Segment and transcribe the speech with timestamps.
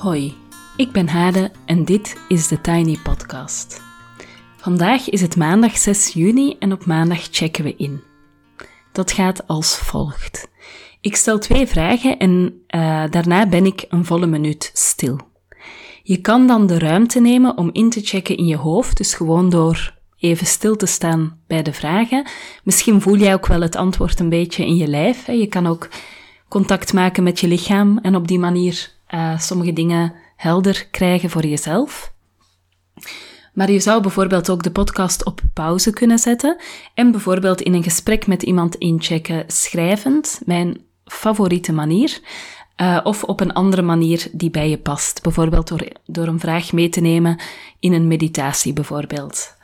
[0.00, 0.34] Hoi,
[0.76, 3.82] ik ben Hade en dit is de Tiny Podcast.
[4.56, 8.00] Vandaag is het maandag 6 juni en op maandag checken we in.
[8.92, 10.50] Dat gaat als volgt.
[11.00, 15.20] Ik stel twee vragen en uh, daarna ben ik een volle minuut stil.
[16.02, 19.50] Je kan dan de ruimte nemen om in te checken in je hoofd, dus gewoon
[19.50, 22.26] door even stil te staan bij de vragen.
[22.64, 25.24] Misschien voel jij ook wel het antwoord een beetje in je lijf.
[25.24, 25.32] Hè.
[25.32, 25.88] Je kan ook
[26.48, 31.46] contact maken met je lichaam en op die manier uh, sommige dingen helder krijgen voor
[31.46, 32.12] jezelf.
[33.54, 36.56] Maar je zou bijvoorbeeld ook de podcast op pauze kunnen zetten
[36.94, 42.20] en bijvoorbeeld in een gesprek met iemand inchecken, schrijvend, mijn favoriete manier,
[42.76, 45.22] uh, of op een andere manier die bij je past.
[45.22, 47.40] Bijvoorbeeld door, door een vraag mee te nemen
[47.78, 49.54] in een meditatie bijvoorbeeld.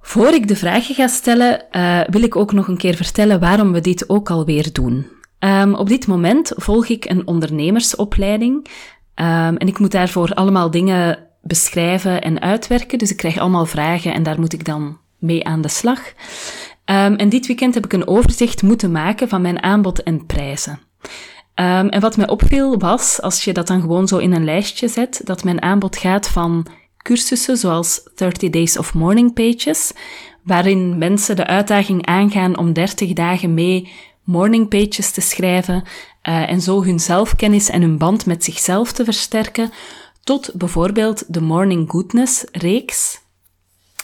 [0.00, 3.72] Voor ik de vragen ga stellen, uh, wil ik ook nog een keer vertellen waarom
[3.72, 5.17] we dit ook alweer doen.
[5.40, 8.54] Um, op dit moment volg ik een ondernemersopleiding
[9.14, 12.98] um, en ik moet daarvoor allemaal dingen beschrijven en uitwerken.
[12.98, 16.00] Dus ik krijg allemaal vragen en daar moet ik dan mee aan de slag.
[16.84, 20.80] Um, en dit weekend heb ik een overzicht moeten maken van mijn aanbod en prijzen.
[21.54, 25.20] En wat mij opviel was, als je dat dan gewoon zo in een lijstje zet,
[25.24, 26.66] dat mijn aanbod gaat van
[26.96, 29.92] cursussen zoals 30 Days of Morning Pages,
[30.42, 33.92] waarin mensen de uitdaging aangaan om 30 dagen mee
[34.28, 35.82] morning pages te schrijven
[36.28, 39.70] uh, en zo hun zelfkennis en hun band met zichzelf te versterken,
[40.24, 43.20] tot bijvoorbeeld de Morning Goodness reeks,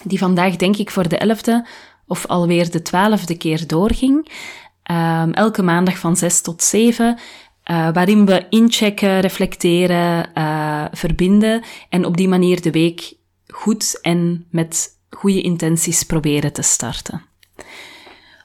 [0.02, 1.66] die vandaag denk ik voor de elfde
[2.06, 4.28] of alweer de twaalfde keer doorging.
[4.90, 7.18] Um, elke maandag van 6 tot 7,
[7.70, 13.14] uh, waarin we inchecken, reflecteren, uh, verbinden en op die manier de week
[13.46, 17.33] goed en met goede intenties proberen te starten.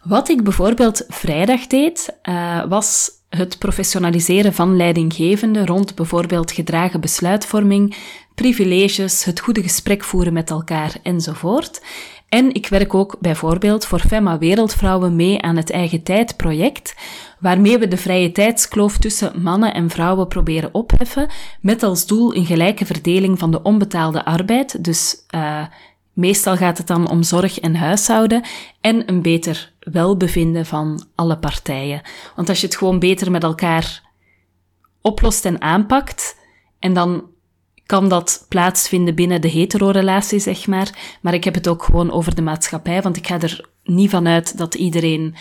[0.03, 7.95] Wat ik bijvoorbeeld vrijdag deed, uh, was het professionaliseren van leidinggevenden rond bijvoorbeeld gedragen besluitvorming,
[8.35, 11.81] privileges, het goede gesprek voeren met elkaar enzovoort.
[12.29, 16.95] En ik werk ook bijvoorbeeld voor FEMA Wereldvrouwen mee aan het Eigen Tijd project,
[17.39, 21.29] waarmee we de vrije tijdskloof tussen mannen en vrouwen proberen opheffen,
[21.61, 25.63] met als doel een gelijke verdeling van de onbetaalde arbeid, dus uh,
[26.19, 28.43] Meestal gaat het dan om zorg en huishouden
[28.81, 32.01] en een beter welbevinden van alle partijen.
[32.35, 34.03] Want als je het gewoon beter met elkaar
[35.01, 36.37] oplost en aanpakt,
[36.79, 37.23] en dan
[37.85, 41.17] kan dat plaatsvinden binnen de hetero-relatie, zeg maar.
[41.21, 44.27] Maar ik heb het ook gewoon over de maatschappij, want ik ga er niet van
[44.27, 45.35] uit dat iedereen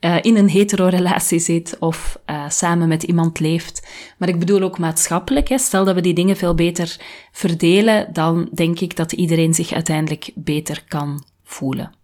[0.00, 3.86] uh, in een hetero-relatie zit of uh, samen met iemand leeft.
[4.18, 5.48] Maar ik bedoel ook maatschappelijk.
[5.48, 5.58] Hè.
[5.58, 6.96] Stel dat we die dingen veel beter
[7.32, 12.03] verdelen, dan denk ik dat iedereen zich uiteindelijk beter kan voelen.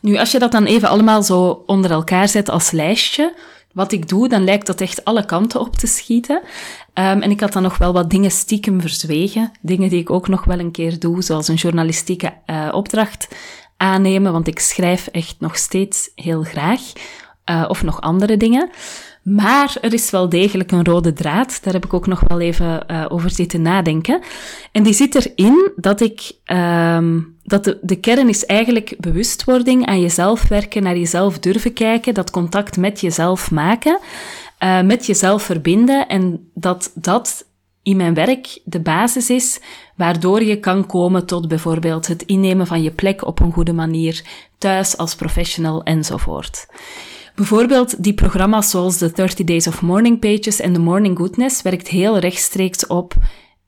[0.00, 3.34] Nu, als je dat dan even allemaal zo onder elkaar zet als lijstje,
[3.72, 6.36] wat ik doe, dan lijkt dat echt alle kanten op te schieten.
[6.94, 9.52] Um, en ik had dan nog wel wat dingen stiekem verzwegen.
[9.60, 13.28] Dingen die ik ook nog wel een keer doe, zoals een journalistieke uh, opdracht
[13.76, 16.80] aannemen, want ik schrijf echt nog steeds heel graag.
[17.50, 18.70] Uh, of nog andere dingen.
[19.22, 21.60] Maar er is wel degelijk een rode draad.
[21.62, 24.20] Daar heb ik ook nog wel even uh, over zitten nadenken.
[24.72, 30.48] En die zit erin dat ik, um, dat de, kern is eigenlijk bewustwording, aan jezelf
[30.48, 33.98] werken, naar jezelf durven kijken, dat contact met jezelf maken,
[34.62, 37.48] uh, met jezelf verbinden en dat dat
[37.82, 39.60] in mijn werk de basis is
[39.96, 44.22] waardoor je kan komen tot bijvoorbeeld het innemen van je plek op een goede manier,
[44.58, 46.66] thuis als professional enzovoort.
[47.40, 51.88] Bijvoorbeeld die programma's zoals de 30 Days of Morning Pages en de Morning Goodness werkt
[51.88, 53.14] heel rechtstreeks op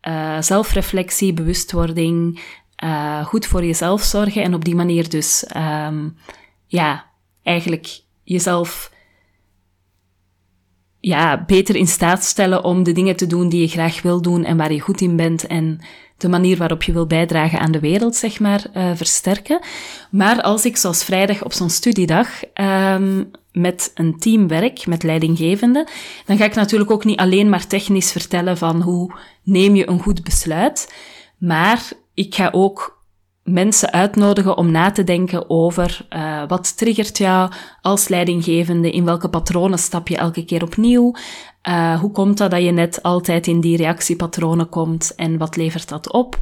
[0.09, 2.41] uh, zelfreflectie, bewustwording,
[2.84, 6.17] uh, goed voor jezelf zorgen en op die manier dus um,
[6.67, 7.06] ja,
[7.43, 8.92] eigenlijk jezelf
[11.04, 14.44] ja, beter in staat stellen om de dingen te doen die je graag wil doen
[14.44, 15.81] en waar je goed in bent en
[16.16, 19.60] de manier waarop je wil bijdragen aan de wereld, zeg maar, uh, versterken.
[20.10, 25.88] Maar als ik zoals vrijdag op zo'n studiedag um, met een team werk, met leidinggevende,
[26.26, 30.00] dan ga ik natuurlijk ook niet alleen maar technisch vertellen van hoe neem je een
[30.00, 30.94] goed besluit,
[31.38, 33.01] maar ik ga ook
[33.43, 39.29] mensen uitnodigen om na te denken over uh, wat triggert jou als leidinggevende, in welke
[39.29, 41.15] patronen stap je elke keer opnieuw,
[41.69, 45.89] uh, hoe komt dat dat je net altijd in die reactiepatronen komt en wat levert
[45.89, 46.39] dat op?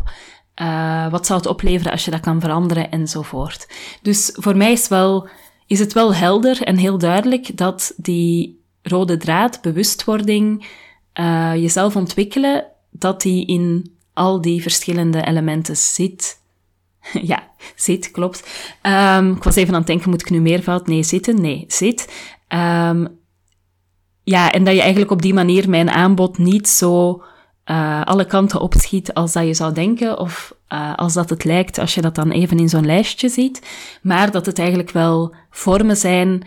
[0.63, 3.69] Uh, wat zou het opleveren als je dat kan veranderen enzovoort.
[4.03, 5.29] Dus voor mij is, wel,
[5.67, 10.67] is het wel helder en heel duidelijk dat die rode draad, bewustwording,
[11.55, 16.40] jezelf ontwikkelen, dat die in al die verschillende elementen zit.
[17.33, 18.49] ja, zit, klopt.
[18.83, 20.87] Um, ik was even aan het denken, moet ik nu meervoud?
[20.87, 21.41] Nee, zitten?
[21.41, 22.13] Nee, zit.
[22.49, 23.19] Um,
[24.23, 27.23] ja, en dat je eigenlijk op die manier mijn aanbod niet zo
[27.71, 31.79] uh, alle kanten opschiet als dat je zou denken, of uh, als dat het lijkt
[31.79, 33.63] als je dat dan even in zo'n lijstje ziet,
[34.03, 36.47] maar dat het eigenlijk wel vormen zijn,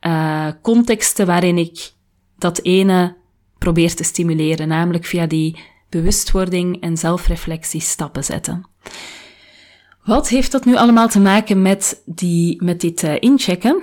[0.00, 1.92] uh, contexten waarin ik
[2.38, 3.16] dat ene
[3.58, 5.58] probeer te stimuleren, namelijk via die
[5.88, 8.66] bewustwording en zelfreflectie stappen zetten.
[10.04, 13.82] Wat heeft dat nu allemaal te maken met, die, met dit uh, inchecken?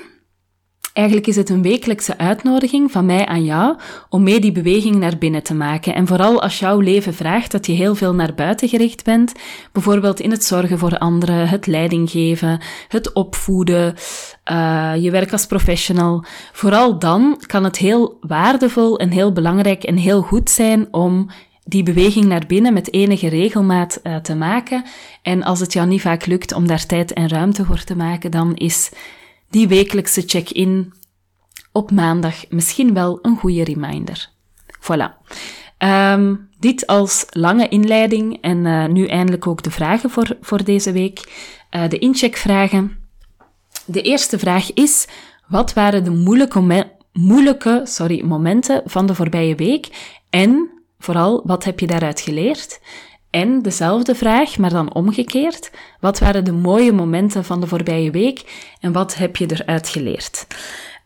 [0.93, 3.77] Eigenlijk is het een wekelijkse uitnodiging van mij aan jou
[4.09, 5.95] om mee die beweging naar binnen te maken.
[5.95, 9.33] En vooral als jouw leven vraagt dat je heel veel naar buiten gericht bent,
[9.71, 13.95] bijvoorbeeld in het zorgen voor anderen, het leiding geven, het opvoeden,
[14.51, 16.23] uh, je werk als professional.
[16.51, 21.29] Vooral dan kan het heel waardevol en heel belangrijk en heel goed zijn om
[21.69, 24.83] die beweging naar binnen met enige regelmaat uh, te maken.
[25.21, 28.31] En als het jou niet vaak lukt om daar tijd en ruimte voor te maken,
[28.31, 28.91] dan is
[29.49, 30.93] die wekelijkse check-in
[31.71, 34.29] op maandag misschien wel een goede reminder.
[34.79, 35.37] Voilà.
[35.77, 40.91] Um, dit als lange inleiding en uh, nu eindelijk ook de vragen voor, voor deze
[40.91, 41.47] week.
[41.75, 42.97] Uh, de incheckvragen.
[43.85, 45.07] De eerste vraag is,
[45.47, 49.87] wat waren de moeilijke, moeilijke sorry, momenten van de voorbije week?
[50.29, 52.79] En vooral, wat heb je daaruit geleerd?
[53.29, 55.71] En dezelfde vraag, maar dan omgekeerd.
[55.99, 60.47] Wat waren de mooie momenten van de voorbije week en wat heb je eruit geleerd?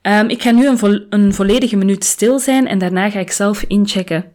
[0.02, 3.64] Um, ik ga nu een, een volledige minuut stil zijn en daarna ga ik zelf
[3.64, 4.26] inchecken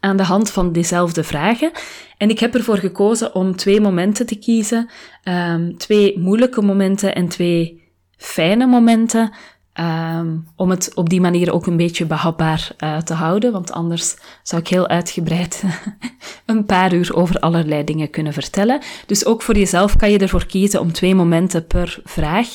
[0.00, 1.70] aan de hand van dezelfde vragen.
[2.18, 4.90] En ik heb ervoor gekozen om twee momenten te kiezen.
[5.24, 7.82] Um, twee moeilijke momenten en twee
[8.16, 9.32] fijne momenten.
[9.80, 14.16] Um, om het op die manier ook een beetje behapbaar uh, te houden, want anders
[14.42, 15.62] zou ik heel uitgebreid
[16.46, 18.80] een paar uur over allerlei dingen kunnen vertellen.
[19.06, 22.48] Dus ook voor jezelf kan je ervoor kiezen om twee momenten per vraag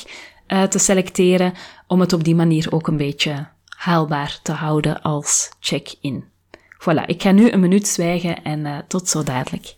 [0.47, 1.53] uh, te selecteren,
[1.87, 3.47] om het op die manier ook een beetje
[3.77, 6.23] haalbaar te houden als check-in.
[6.57, 9.75] Voilà, ik ga nu een minuut zwijgen en uh, tot zo dadelijk.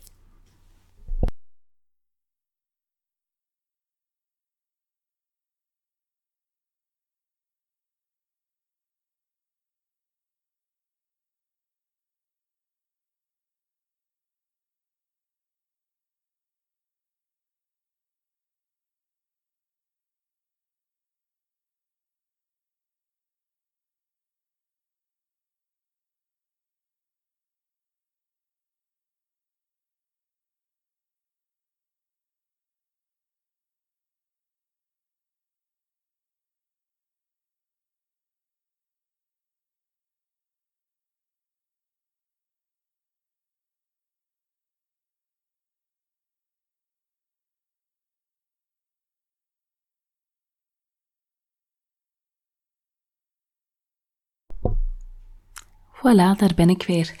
[56.06, 57.14] Voilà, daar ben ik weer.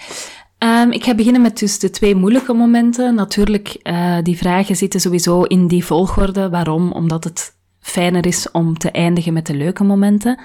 [0.58, 3.14] Um, ik ga beginnen met dus de twee moeilijke momenten.
[3.14, 6.50] Natuurlijk, uh, die vragen zitten sowieso in die volgorde.
[6.50, 6.92] Waarom?
[6.92, 10.40] Omdat het fijner is om te eindigen met de leuke momenten.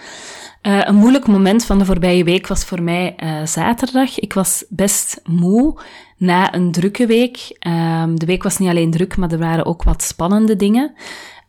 [0.63, 4.19] Uh, een moeilijk moment van de voorbije week was voor mij uh, zaterdag.
[4.19, 5.81] Ik was best moe
[6.17, 7.57] na een drukke week.
[7.67, 10.93] Um, de week was niet alleen druk, maar er waren ook wat spannende dingen.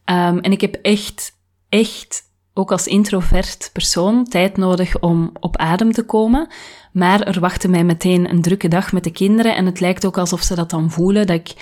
[0.05, 1.33] Um, en ik heb echt,
[1.69, 2.23] echt
[2.54, 6.49] ook als introvert persoon tijd nodig om op adem te komen.
[6.92, 10.19] Maar er wachtte mij meteen een drukke dag met de kinderen en het lijkt ook
[10.19, 11.54] alsof ze dat dan voelen, dat ik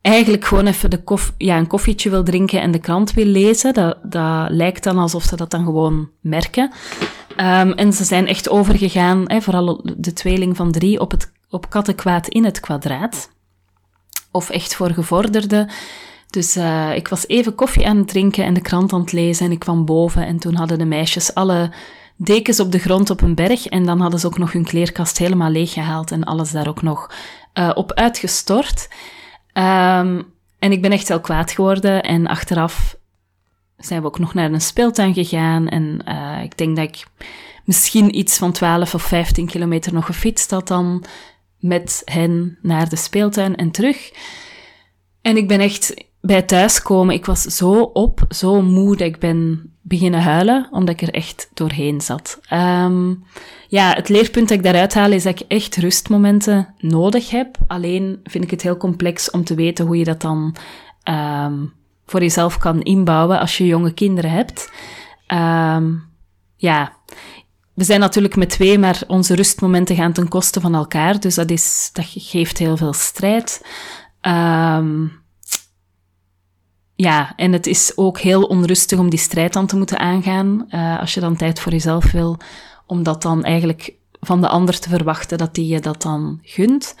[0.00, 1.02] eigenlijk gewoon even de
[1.38, 3.74] ja, een koffietje wil drinken en de krant wil lezen.
[3.74, 6.70] Dat, dat lijkt dan alsof ze dat dan gewoon merken.
[7.36, 11.70] Um, en ze zijn echt overgegaan, hè, vooral de tweeling van drie, op, het, op
[11.70, 13.30] kattenkwaad in het kwadraat.
[14.30, 15.70] Of echt voor gevorderden.
[16.34, 19.46] Dus uh, ik was even koffie aan het drinken en de krant aan het lezen
[19.46, 21.72] en ik kwam boven en toen hadden de meisjes alle
[22.16, 25.18] dekens op de grond op een berg en dan hadden ze ook nog hun kleerkast
[25.18, 27.14] helemaal leeggehaald en alles daar ook nog
[27.54, 28.88] uh, op uitgestort.
[29.52, 32.96] Um, en ik ben echt heel kwaad geworden en achteraf
[33.76, 37.06] zijn we ook nog naar een speeltuin gegaan en uh, ik denk dat ik
[37.64, 41.04] misschien iets van 12 of 15 kilometer nog gefietst had dan
[41.58, 44.12] met hen naar de speeltuin en terug.
[45.22, 45.94] En ik ben echt
[46.26, 51.08] bij thuiskomen, ik was zo op, zo moe dat ik ben beginnen huilen, omdat ik
[51.08, 52.40] er echt doorheen zat.
[52.52, 53.24] Um,
[53.68, 57.56] ja, het leerpunt dat ik daaruit haal is dat ik echt rustmomenten nodig heb.
[57.66, 60.56] Alleen vind ik het heel complex om te weten hoe je dat dan
[61.08, 61.72] um,
[62.06, 64.72] voor jezelf kan inbouwen als je jonge kinderen hebt.
[65.28, 66.04] Um,
[66.56, 66.92] ja,
[67.74, 71.20] we zijn natuurlijk met twee, maar onze rustmomenten gaan ten koste van elkaar.
[71.20, 73.66] Dus dat, is, dat geeft heel veel strijd.
[77.04, 81.00] Ja, en het is ook heel onrustig om die strijd dan te moeten aangaan, uh,
[81.00, 82.36] als je dan tijd voor jezelf wil,
[82.86, 86.94] om dat dan eigenlijk van de ander te verwachten dat die je dat dan gunt.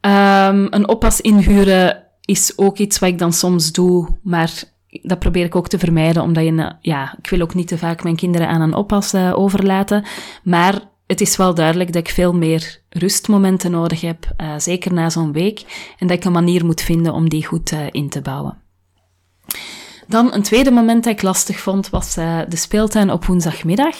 [0.00, 4.62] Um, een oppas inhuren is ook iets wat ik dan soms doe, maar
[5.02, 8.02] dat probeer ik ook te vermijden, omdat je, ja, ik wil ook niet te vaak
[8.02, 10.04] mijn kinderen aan een oppas uh, overlaten.
[10.42, 15.10] Maar het is wel duidelijk dat ik veel meer rustmomenten nodig heb, uh, zeker na
[15.10, 18.63] zo'n week, en dat ik een manier moet vinden om die goed in te bouwen.
[20.06, 23.96] Dan een tweede moment dat ik lastig vond, was de speeltuin op woensdagmiddag.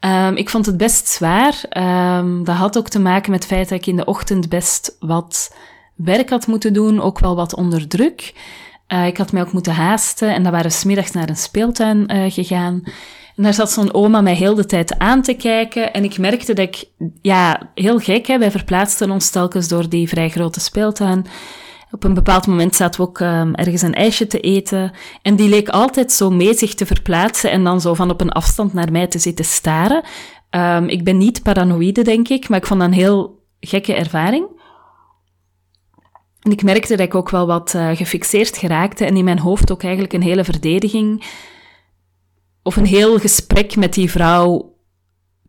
[0.00, 1.54] Um, ik vond het best zwaar.
[2.18, 4.96] Um, dat had ook te maken met het feit dat ik in de ochtend best
[5.00, 5.54] wat
[5.94, 8.34] werk had moeten doen, ook wel wat onder druk.
[8.88, 12.14] Uh, ik had mij ook moeten haasten en dan waren we smiddags naar een speeltuin
[12.14, 12.82] uh, gegaan.
[13.36, 15.92] En daar zat zo'n oma mij heel de tijd aan te kijken.
[15.92, 16.84] En ik merkte dat ik,
[17.22, 21.26] ja, heel gek, hè, wij verplaatsten ons telkens door die vrij grote speeltuin.
[21.90, 24.92] Op een bepaald moment zaten we ook um, ergens een ijsje te eten.
[25.22, 28.32] En die leek altijd zo mee zich te verplaatsen en dan zo van op een
[28.32, 30.04] afstand naar mij te zitten staren.
[30.50, 34.46] Um, ik ben niet paranoïde, denk ik, maar ik vond dat een heel gekke ervaring.
[36.40, 39.72] En ik merkte dat ik ook wel wat uh, gefixeerd geraakte en in mijn hoofd
[39.72, 41.24] ook eigenlijk een hele verdediging
[42.62, 44.76] of een heel gesprek met die vrouw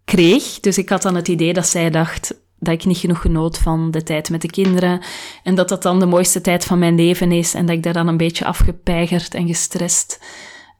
[0.05, 0.59] kreeg.
[0.59, 3.91] Dus ik had dan het idee dat zij dacht dat ik niet genoeg genoot van
[3.91, 5.01] de tijd met de kinderen
[5.43, 7.93] en dat dat dan de mooiste tijd van mijn leven is en dat ik daar
[7.93, 10.19] dan een beetje afgepeigerd en gestrest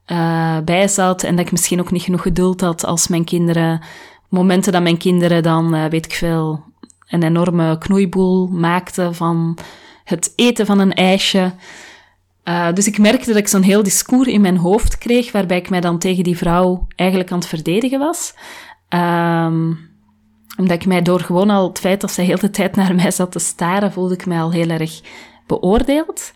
[0.06, 3.82] uh, bij zat en dat ik misschien ook niet genoeg geduld had als mijn kinderen,
[4.28, 6.64] momenten dat mijn kinderen dan, uh, weet ik veel,
[7.08, 9.58] een enorme knoeiboel maakten van
[10.04, 11.52] het eten van een ijsje.
[12.44, 15.70] Uh, dus ik merkte dat ik zo'n heel discours in mijn hoofd kreeg, waarbij ik
[15.70, 18.34] mij dan tegen die vrouw eigenlijk aan het verdedigen was.
[18.88, 19.89] Um,
[20.58, 23.10] omdat ik mij door gewoon al het feit dat zij heel de tijd naar mij
[23.10, 25.00] zat te staren, voelde ik mij al heel erg
[25.46, 26.32] beoordeeld.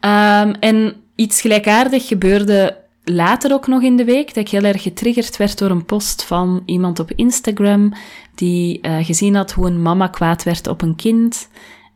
[0.00, 4.82] Um, en iets gelijkaardig gebeurde later ook nog in de week, dat ik heel erg
[4.82, 7.92] getriggerd werd door een post van iemand op Instagram,
[8.34, 11.48] die uh, gezien had hoe een mama kwaad werd op een kind.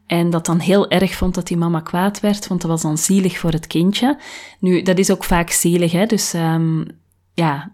[0.07, 2.99] En dat dan heel erg vond dat die mama kwaad werd, want dat was dan
[2.99, 4.19] zielig voor het kindje.
[4.61, 6.07] Nu, dat is ook vaak zielig, hè.
[6.07, 6.87] Dus um,
[7.35, 7.73] ja,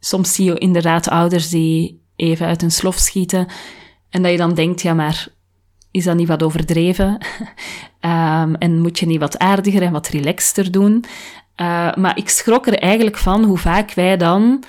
[0.00, 3.46] soms zie je inderdaad ouders die even uit hun slof schieten.
[4.10, 5.28] En dat je dan denkt, ja, maar
[5.90, 7.18] is dat niet wat overdreven?
[8.00, 11.04] um, en moet je niet wat aardiger en wat relaxter doen?
[11.56, 14.64] Uh, maar ik schrok er eigenlijk van hoe vaak wij dan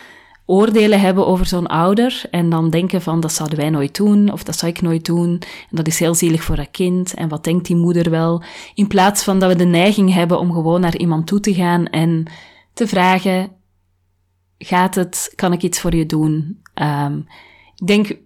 [0.46, 4.43] oordelen hebben over zo'n ouder en dan denken van dat zouden wij nooit doen of
[4.43, 5.29] dat zou ik nooit doen
[5.70, 8.43] en dat is heel zielig voor dat kind en wat denkt die moeder wel,
[8.74, 11.86] in plaats van dat we de neiging hebben om gewoon naar iemand toe te gaan
[11.86, 12.25] en
[12.74, 13.51] te vragen,
[14.65, 16.62] gaat het, kan ik iets voor je doen?
[16.82, 17.27] Um,
[17.75, 18.18] ik denk,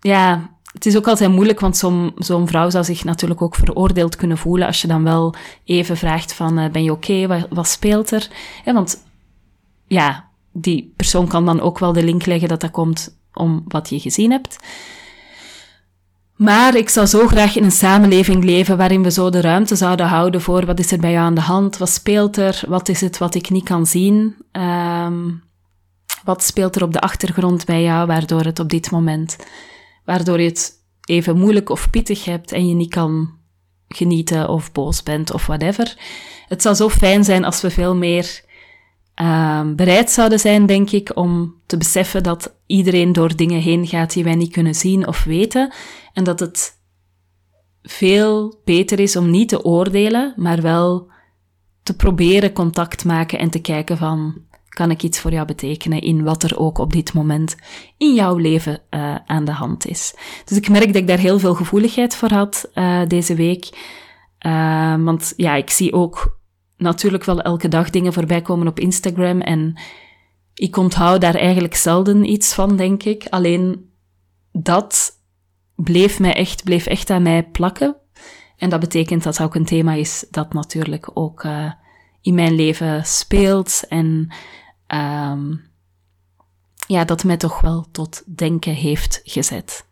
[0.00, 1.76] ja, het is ook altijd moeilijk, want
[2.16, 5.34] zo'n vrouw zou zich natuurlijk ook veroordeeld kunnen voelen als je dan wel
[5.64, 8.28] even vraagt van, uh, ben je oké, wat, wat, speelt er?
[8.64, 9.04] Ja, want
[9.86, 13.88] ja, die persoon kan dan ook wel de link leggen dat dat komt om wat
[13.88, 14.56] je gezien hebt.
[16.36, 20.06] Maar ik zou zo graag in een samenleving leven waarin we zo de ruimte zouden
[20.06, 23.00] houden voor wat is er bij jou aan de hand, wat speelt er, wat is
[23.00, 25.42] het wat ik niet kan zien, um,
[26.24, 29.36] wat speelt er op de achtergrond bij jou waardoor het op dit moment,
[30.04, 30.72] waardoor je het
[31.04, 33.36] even moeilijk of pittig hebt en je niet kan
[33.88, 35.96] genieten of boos bent of whatever.
[36.48, 38.44] Het zou zo fijn zijn als we veel meer
[39.20, 44.12] uh, bereid zouden zijn, denk ik, om te beseffen dat iedereen door dingen heen gaat
[44.12, 45.72] die wij niet kunnen zien of weten.
[46.12, 46.78] En dat het
[47.82, 51.10] veel beter is om niet te oordelen, maar wel
[51.82, 54.42] te proberen contact maken en te kijken van,
[54.78, 57.56] kan ik iets voor jou betekenen in wat er ook op dit moment
[57.96, 60.14] in jouw leven uh, aan de hand is.
[60.44, 63.68] Dus ik merk dat ik daar heel veel gevoeligheid voor had uh, deze week.
[64.46, 66.38] Uh, want ja, ik zie ook
[66.76, 69.80] natuurlijk wel elke dag dingen voorbij komen op Instagram en
[70.54, 73.26] ik onthoud daar eigenlijk zelden iets van, denk ik.
[73.30, 73.90] Alleen
[74.52, 75.20] dat
[75.74, 77.96] bleef mij echt, bleef echt aan mij plakken.
[78.56, 81.46] En dat betekent dat het ook een thema is dat natuurlijk ook
[82.20, 84.32] in mijn leven speelt en
[84.94, 85.66] um,
[86.86, 89.86] ja, dat mij toch wel tot denken heeft gezet.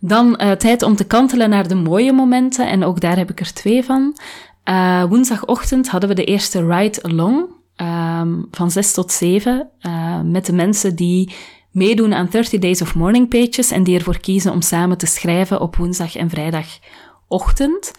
[0.00, 3.40] Dan uh, tijd om te kantelen naar de mooie momenten en ook daar heb ik
[3.40, 4.16] er twee van.
[4.64, 10.46] Uh, woensdagochtend hadden we de eerste Ride Along um, van 6 tot 7 uh, met
[10.46, 11.34] de mensen die
[11.70, 15.60] meedoen aan 30 Days of Morning Pages en die ervoor kiezen om samen te schrijven
[15.60, 17.92] op woensdag en vrijdagochtend.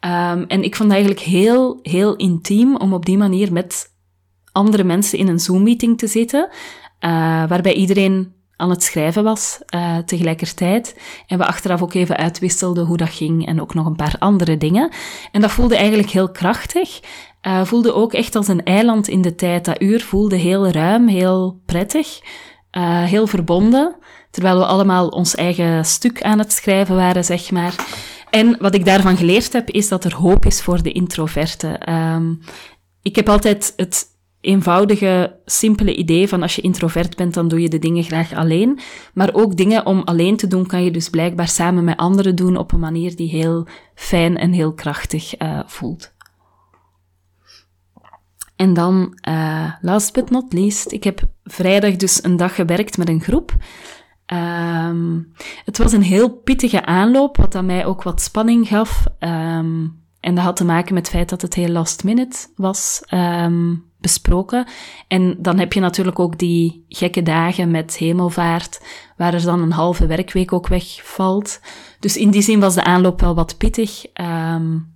[0.00, 3.94] Um, en ik vond het eigenlijk heel, heel intiem om op die manier met
[4.56, 6.48] andere mensen in een Zoom-meeting te zitten,
[7.00, 7.10] uh,
[7.48, 10.96] waarbij iedereen aan het schrijven was uh, tegelijkertijd.
[11.26, 14.56] En we achteraf ook even uitwisselden hoe dat ging en ook nog een paar andere
[14.56, 14.90] dingen.
[15.32, 17.00] En dat voelde eigenlijk heel krachtig.
[17.42, 19.64] Uh, voelde ook echt als een eiland in de tijd.
[19.64, 22.20] Dat uur voelde heel ruim, heel prettig.
[23.04, 23.96] heel verbonden,
[24.30, 27.74] terwijl we allemaal ons eigen stuk aan het schrijven waren, zeg maar.
[28.30, 31.80] En wat ik daarvan geleerd heb, is dat er hoop is voor de introverte.
[31.88, 32.40] Um,
[33.02, 34.06] ik heb altijd het
[34.46, 38.78] eenvoudige, simpele idee van als je introvert bent, dan doe je de dingen graag alleen.
[39.14, 42.56] Maar ook dingen om alleen te doen, kan je dus blijkbaar samen met anderen doen
[42.56, 46.14] op een manier die heel fijn en heel krachtig uh, voelt.
[48.56, 53.08] En dan, uh, last but not least, ik heb vrijdag dus een dag gewerkt met
[53.08, 53.54] een groep.
[54.32, 55.32] Um,
[55.64, 59.04] het was een heel pittige aanloop, wat aan mij ook wat spanning gaf.
[59.20, 63.02] Um, en dat had te maken met het feit dat het heel last minute was
[63.10, 64.66] um, besproken.
[65.08, 68.80] En dan heb je natuurlijk ook die gekke dagen met hemelvaart,
[69.16, 71.60] waar er dan een halve werkweek ook wegvalt.
[72.00, 74.06] Dus in die zin was de aanloop wel wat pittig.
[74.14, 74.94] Um,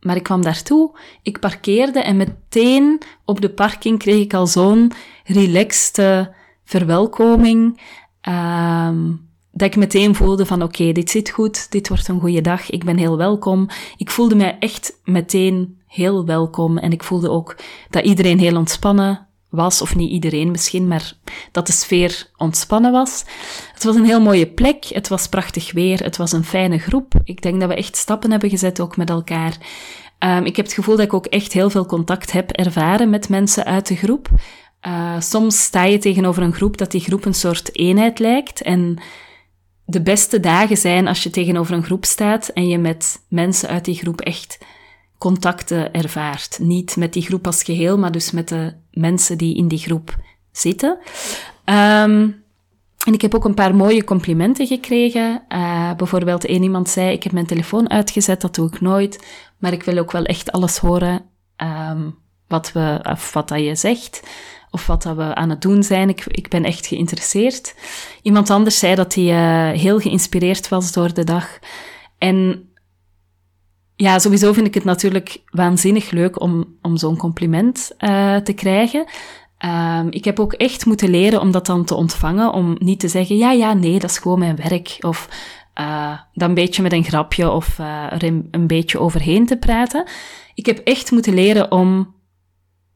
[0.00, 4.92] maar ik kwam daartoe, ik parkeerde en meteen op de parking kreeg ik al zo'n
[5.24, 7.80] relaxte verwelkoming.
[8.28, 12.70] Um, dat ik meteen voelde van oké, dit zit goed, dit wordt een goede dag,
[12.70, 13.68] ik ben heel welkom.
[13.96, 17.56] Ik voelde mij echt meteen heel welkom en ik voelde ook
[17.88, 21.12] dat iedereen heel ontspannen was, of niet iedereen misschien, maar
[21.52, 23.24] dat de sfeer ontspannen was.
[23.72, 27.14] Het was een heel mooie plek, het was prachtig weer, het was een fijne groep.
[27.24, 29.56] Ik denk dat we echt stappen hebben gezet ook met elkaar.
[30.18, 33.28] Um, ik heb het gevoel dat ik ook echt heel veel contact heb ervaren met
[33.28, 34.28] mensen uit de groep.
[34.86, 38.98] Uh, soms sta je tegenover een groep dat die groep een soort eenheid lijkt en
[39.84, 43.84] de beste dagen zijn als je tegenover een groep staat en je met mensen uit
[43.84, 44.58] die groep echt
[45.20, 46.58] contacten ervaart.
[46.58, 50.16] Niet met die groep als geheel, maar dus met de mensen die in die groep
[50.52, 50.98] zitten.
[51.64, 52.42] Um,
[53.06, 55.42] en ik heb ook een paar mooie complimenten gekregen.
[55.48, 59.26] Uh, bijvoorbeeld één iemand zei, ik heb mijn telefoon uitgezet, dat doe ik nooit.
[59.58, 61.22] Maar ik wil ook wel echt alles horen
[61.56, 64.22] um, wat, we, of wat dat je zegt
[64.70, 66.08] of wat dat we aan het doen zijn.
[66.08, 67.74] Ik, ik ben echt geïnteresseerd.
[68.22, 71.58] Iemand anders zei dat hij uh, heel geïnspireerd was door de dag.
[72.18, 72.69] En
[74.00, 79.04] ja, sowieso vind ik het natuurlijk waanzinnig leuk om, om zo'n compliment uh, te krijgen.
[79.64, 83.08] Um, ik heb ook echt moeten leren om dat dan te ontvangen, om niet te
[83.08, 84.96] zeggen, ja, ja, nee, dat is gewoon mijn werk.
[85.00, 85.28] Of
[85.80, 90.08] uh, dan een beetje met een grapje of er een, een beetje overheen te praten.
[90.54, 92.14] Ik heb echt moeten leren om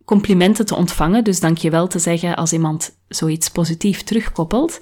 [0.05, 4.81] complimenten te ontvangen, dus dankjewel te zeggen als iemand zoiets positief terugkoppelt.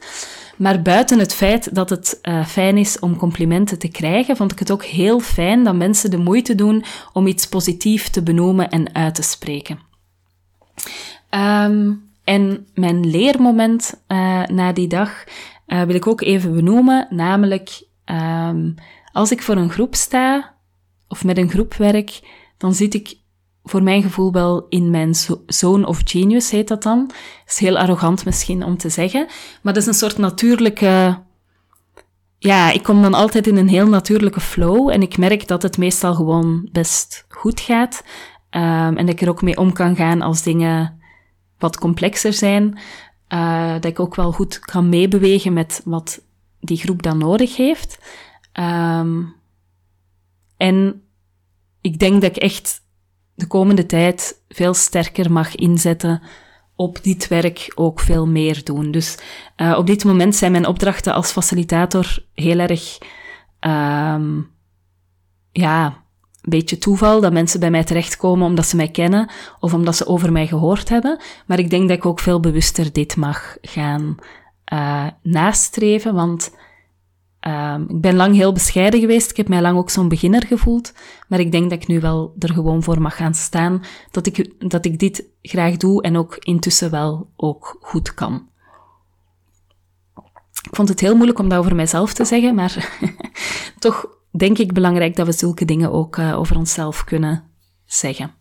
[0.56, 4.58] Maar buiten het feit dat het uh, fijn is om complimenten te krijgen, vond ik
[4.58, 8.94] het ook heel fijn dat mensen de moeite doen om iets positief te benoemen en
[8.94, 9.78] uit te spreken.
[11.30, 15.24] Um, en mijn leermoment uh, na die dag
[15.66, 18.74] uh, wil ik ook even benoemen, namelijk um,
[19.12, 20.54] als ik voor een groep sta
[21.08, 22.20] of met een groep werk,
[22.58, 23.16] dan zit ik
[23.64, 25.14] voor mijn gevoel wel in mijn
[25.46, 27.10] zone of genius, heet dat dan.
[27.46, 29.26] is heel arrogant misschien om te zeggen,
[29.62, 31.18] maar dat is een soort natuurlijke...
[32.38, 35.78] Ja, ik kom dan altijd in een heel natuurlijke flow en ik merk dat het
[35.78, 38.04] meestal gewoon best goed gaat.
[38.50, 41.00] Um, en dat ik er ook mee om kan gaan als dingen
[41.58, 42.78] wat complexer zijn.
[43.28, 46.20] Uh, dat ik ook wel goed kan meebewegen met wat
[46.60, 47.98] die groep dan nodig heeft.
[48.60, 49.34] Um,
[50.56, 51.02] en
[51.80, 52.82] ik denk dat ik echt
[53.34, 56.22] de komende tijd veel sterker mag inzetten
[56.76, 58.90] op dit werk ook veel meer doen.
[58.90, 59.18] Dus
[59.56, 62.98] uh, op dit moment zijn mijn opdrachten als facilitator heel erg,
[63.60, 64.50] um,
[65.52, 69.96] ja, een beetje toeval dat mensen bij mij terechtkomen omdat ze mij kennen of omdat
[69.96, 71.20] ze over mij gehoord hebben.
[71.46, 74.16] Maar ik denk dat ik ook veel bewuster dit mag gaan
[74.72, 76.54] uh, nastreven, want
[77.48, 79.30] Um, ik ben lang heel bescheiden geweest.
[79.30, 80.92] Ik heb mij lang ook zo'n beginner gevoeld.
[81.28, 83.82] Maar ik denk dat ik nu wel er gewoon voor mag gaan staan.
[84.10, 88.48] Dat ik, dat ik dit graag doe en ook intussen wel ook goed kan.
[90.62, 92.98] Ik vond het heel moeilijk om dat over mijzelf te zeggen, maar
[93.78, 97.44] toch denk ik belangrijk dat we zulke dingen ook uh, over onszelf kunnen
[97.84, 98.34] zeggen.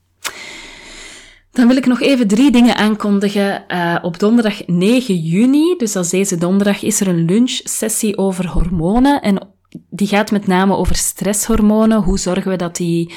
[1.52, 3.64] Dan wil ik nog even drie dingen aankondigen.
[3.68, 9.22] Uh, op donderdag 9 juni, dus als deze donderdag, is er een lunchsessie over hormonen.
[9.22, 9.48] En
[9.90, 12.04] die gaat met name over stresshormonen.
[12.04, 13.14] Hoe zorgen we dat die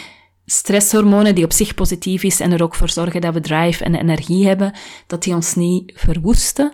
[0.46, 3.94] stresshormonen, die op zich positief is en er ook voor zorgen dat we drive en
[3.94, 4.72] energie hebben,
[5.06, 6.72] dat die ons niet verwoesten.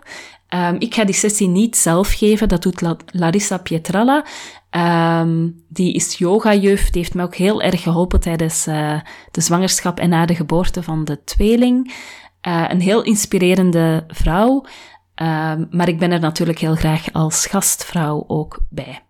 [0.55, 4.25] Um, ik ga die sessie niet zelf geven, dat doet Larissa Pietralla.
[4.77, 9.99] Um, die is yoga-juf, die heeft me ook heel erg geholpen tijdens uh, de zwangerschap
[9.99, 11.95] en na de geboorte van de tweeling.
[12.49, 14.65] Uh, een heel inspirerende vrouw,
[15.15, 19.03] um, maar ik ben er natuurlijk heel graag als gastvrouw ook bij.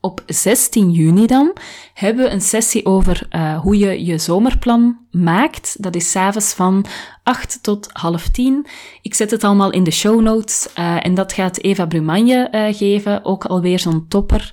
[0.00, 1.52] Op 16 juni dan
[1.94, 5.82] hebben we een sessie over uh, hoe je je zomerplan maakt.
[5.82, 6.84] Dat is s'avonds van
[7.22, 8.66] 8 tot half 10.
[9.02, 10.68] Ik zet het allemaal in de show notes.
[10.78, 14.52] Uh, en dat gaat Eva Brumanje uh, geven, ook alweer zo'n topper.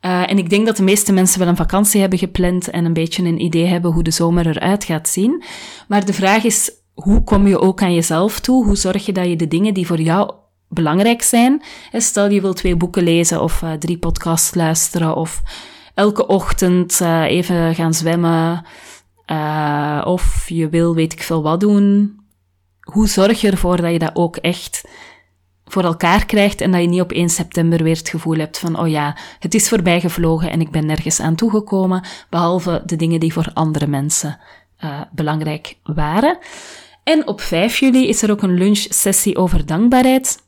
[0.00, 3.22] en ik denk dat de meeste mensen wel een vakantie hebben gepland en een beetje
[3.22, 5.42] een idee hebben hoe de zomer eruit gaat zien.
[5.88, 8.64] Maar de vraag is, hoe kom je ook aan jezelf toe?
[8.64, 10.32] Hoe zorg je dat je de dingen die voor jou
[10.70, 11.62] belangrijk zijn.
[11.92, 15.42] Stel je wilt twee boeken lezen of uh, drie podcasts luisteren of
[15.94, 18.64] elke ochtend uh, even gaan zwemmen
[19.26, 22.18] uh, of je wil weet ik veel wat doen.
[22.80, 24.88] Hoe zorg je ervoor dat je dat ook echt
[25.64, 28.78] voor elkaar krijgt en dat je niet op 1 september weer het gevoel hebt van,
[28.78, 33.20] oh ja, het is voorbij gevlogen en ik ben nergens aan toegekomen, behalve de dingen
[33.20, 34.38] die voor andere mensen
[35.12, 36.38] belangrijk waren.
[37.04, 40.38] En op 5 juli is er ook een lunchsessie over dankbaarheid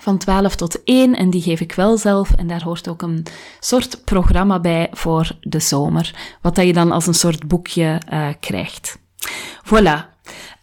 [0.00, 2.32] van 12 tot 1 en die geef ik wel zelf.
[2.32, 3.26] En daar hoort ook een
[3.60, 8.28] soort programma bij voor de zomer, wat dat je dan als een soort boekje uh,
[8.40, 8.98] krijgt.
[9.64, 10.17] Voilà,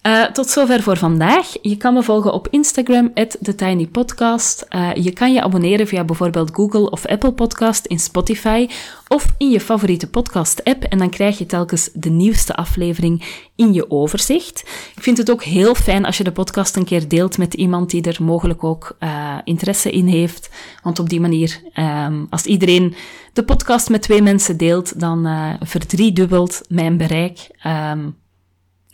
[0.06, 1.54] uh, tot zover voor vandaag.
[1.62, 4.66] Je kan me volgen op Instagram, TheTinyPodcast.
[4.70, 8.68] Uh, je kan je abonneren via bijvoorbeeld Google of Apple Podcast in Spotify
[9.08, 13.24] of in je favoriete podcast-app en dan krijg je telkens de nieuwste aflevering
[13.56, 14.60] in je overzicht.
[14.96, 17.90] Ik vind het ook heel fijn als je de podcast een keer deelt met iemand
[17.90, 20.50] die er mogelijk ook uh, interesse in heeft,
[20.84, 22.96] want op die manier, um, als iedereen
[23.34, 25.28] de podcast met twee mensen deelt, dan
[25.62, 27.50] verdriedubbelt mijn bereik.
[27.92, 28.16] Um,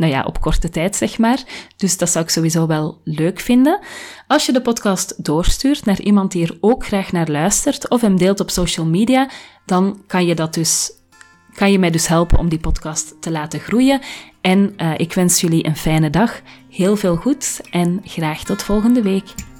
[0.01, 1.43] nou ja, op korte tijd, zeg maar.
[1.77, 3.79] Dus dat zou ik sowieso wel leuk vinden.
[4.27, 8.17] Als je de podcast doorstuurt naar iemand die er ook graag naar luistert of hem
[8.17, 9.29] deelt op social media,
[9.65, 10.91] dan kan je dat dus
[11.53, 14.01] kan je mij dus helpen om die podcast te laten groeien.
[14.41, 19.01] En uh, ik wens jullie een fijne dag, heel veel goeds en graag tot volgende
[19.01, 19.50] week.